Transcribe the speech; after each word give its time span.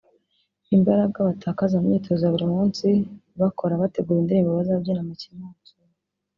Imbaraga 0.75 1.17
batakaza 1.27 1.75
mu 1.81 1.85
myitozo 1.89 2.21
ya 2.23 2.33
buri 2.33 2.47
munsi 2.55 2.87
bakora 3.41 3.81
bategura 3.81 4.19
indirimbo 4.21 4.51
bazabyina 4.57 5.01
mu 5.07 5.13
kimansuro 5.21 5.91